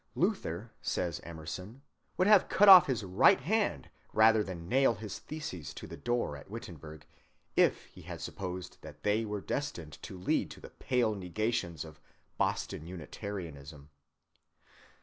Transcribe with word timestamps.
Luther, 0.15 0.71
says 0.81 1.19
Emerson, 1.23 1.83
would 2.17 2.25
have 2.25 2.49
cut 2.49 2.67
off 2.67 2.87
his 2.87 3.03
right 3.03 3.39
hand 3.39 3.91
rather 4.13 4.43
than 4.43 4.67
nail 4.67 4.95
his 4.95 5.19
theses 5.19 5.75
to 5.75 5.85
the 5.85 5.95
door 5.95 6.35
at 6.35 6.49
Wittenberg, 6.49 7.05
if 7.55 7.85
he 7.85 8.01
had 8.01 8.19
supposed 8.19 8.79
that 8.81 9.03
they 9.03 9.25
were 9.25 9.41
destined 9.41 10.01
to 10.01 10.17
lead 10.17 10.49
to 10.49 10.59
the 10.59 10.71
pale 10.71 11.13
negations 11.13 11.85
of 11.85 11.99
Boston 12.39 12.87
Unitarianism. 12.87 13.91